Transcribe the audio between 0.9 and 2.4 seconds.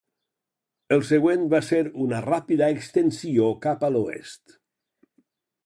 El següent va ser una